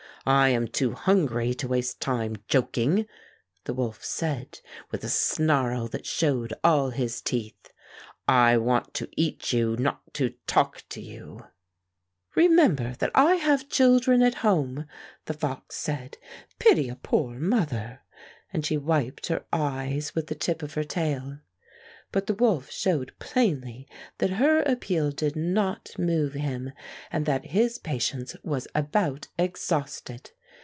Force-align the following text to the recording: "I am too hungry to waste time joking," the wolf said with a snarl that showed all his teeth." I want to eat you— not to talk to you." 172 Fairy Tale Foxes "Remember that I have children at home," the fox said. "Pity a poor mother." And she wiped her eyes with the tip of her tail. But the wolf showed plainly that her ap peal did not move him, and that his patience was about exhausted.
"I 0.23 0.49
am 0.49 0.67
too 0.67 0.91
hungry 0.91 1.55
to 1.55 1.67
waste 1.67 1.99
time 1.99 2.37
joking," 2.47 3.07
the 3.63 3.73
wolf 3.73 4.03
said 4.05 4.59
with 4.91 5.03
a 5.03 5.09
snarl 5.09 5.87
that 5.87 6.05
showed 6.05 6.53
all 6.63 6.91
his 6.91 7.23
teeth." 7.23 7.73
I 8.27 8.57
want 8.57 8.93
to 8.93 9.09
eat 9.17 9.51
you— 9.51 9.75
not 9.79 10.13
to 10.13 10.35
talk 10.45 10.83
to 10.89 11.01
you." 11.01 11.47
172 12.35 12.35
Fairy 12.35 12.47
Tale 12.47 12.69
Foxes 12.69 12.81
"Remember 12.85 12.95
that 12.99 13.11
I 13.15 13.35
have 13.43 13.67
children 13.69 14.21
at 14.21 14.35
home," 14.45 14.85
the 15.25 15.33
fox 15.33 15.75
said. 15.77 16.19
"Pity 16.59 16.87
a 16.87 16.97
poor 16.97 17.39
mother." 17.39 18.01
And 18.53 18.63
she 18.63 18.77
wiped 18.77 19.25
her 19.29 19.45
eyes 19.51 20.13
with 20.13 20.27
the 20.27 20.35
tip 20.35 20.61
of 20.61 20.75
her 20.75 20.83
tail. 20.83 21.39
But 22.13 22.27
the 22.27 22.33
wolf 22.33 22.69
showed 22.69 23.13
plainly 23.19 23.87
that 24.17 24.31
her 24.31 24.67
ap 24.67 24.81
peal 24.81 25.11
did 25.11 25.37
not 25.37 25.91
move 25.97 26.33
him, 26.33 26.73
and 27.09 27.25
that 27.25 27.45
his 27.45 27.77
patience 27.77 28.35
was 28.43 28.67
about 28.75 29.29
exhausted. 29.39 30.31